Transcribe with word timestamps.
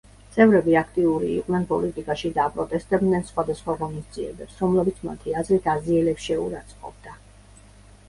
წევრები 0.35 0.77
აქტიური 0.79 1.29
იყვნენ 1.33 1.67
პოლიტიკაში 1.73 2.31
და 2.39 2.47
აპროტესტებდნენ 2.53 3.29
სხვადასხვა 3.29 3.77
ღონისძიებებს, 3.85 4.59
რომლებიც 4.67 5.07
მათი 5.13 5.39
აზრით 5.45 5.73
აზიელებს 5.79 6.31
„შეურაცხყოფდა“. 6.33 7.19